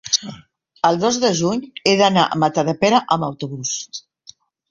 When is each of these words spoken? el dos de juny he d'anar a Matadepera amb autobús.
el 0.87 0.95
dos 1.03 1.19
de 1.25 1.29
juny 1.41 1.61
he 1.91 1.93
d'anar 2.01 2.25
a 2.37 2.41
Matadepera 2.45 3.03
amb 3.17 3.27
autobús. 3.29 3.77